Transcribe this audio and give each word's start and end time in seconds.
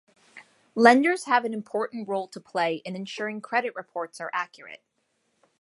Lenders 0.73 1.25
have 1.25 1.45
an 1.45 1.53
important 1.53 2.07
role 2.09 2.27
to 2.29 2.39
play 2.39 2.77
in 2.77 2.95
ensuring 2.95 3.39
credit 3.39 3.75
reports 3.75 4.19
are 4.19 4.31
accurate. 4.33 4.81